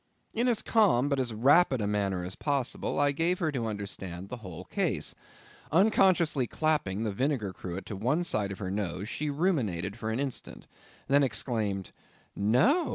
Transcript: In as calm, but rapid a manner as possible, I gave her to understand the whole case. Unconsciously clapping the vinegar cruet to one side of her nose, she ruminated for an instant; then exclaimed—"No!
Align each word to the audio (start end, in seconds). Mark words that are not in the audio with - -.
In 0.33 0.47
as 0.47 0.63
calm, 0.63 1.09
but 1.09 1.19
rapid 1.31 1.79
a 1.79 1.85
manner 1.85 2.23
as 2.25 2.35
possible, 2.35 2.99
I 2.99 3.11
gave 3.11 3.37
her 3.37 3.51
to 3.51 3.67
understand 3.67 4.29
the 4.29 4.37
whole 4.37 4.65
case. 4.65 5.13
Unconsciously 5.71 6.47
clapping 6.47 7.03
the 7.03 7.11
vinegar 7.11 7.53
cruet 7.53 7.85
to 7.85 7.95
one 7.95 8.23
side 8.23 8.51
of 8.51 8.57
her 8.57 8.71
nose, 8.71 9.07
she 9.07 9.29
ruminated 9.29 9.95
for 9.99 10.09
an 10.09 10.19
instant; 10.19 10.65
then 11.07 11.21
exclaimed—"No! 11.21 12.89